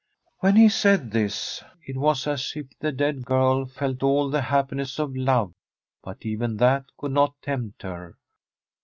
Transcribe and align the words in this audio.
When 0.39 0.55
he 0.55 0.67
said 0.67 1.11
this 1.11 1.63
it 1.85 1.95
was 1.95 2.25
as 2.25 2.53
if 2.55 2.65
the 2.79 2.91
dead 2.91 3.23
girl 3.23 3.67
felt 3.67 4.01
all 4.01 4.31
the 4.31 4.41
happiness 4.41 4.97
of 4.97 5.15
love, 5.15 5.53
but 6.03 6.25
even 6.25 6.57
that 6.57 6.85
could 6.97 7.11
not 7.11 7.39
tempt 7.43 7.83
her. 7.83 8.17